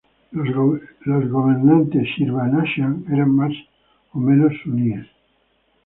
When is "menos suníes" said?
4.19-5.05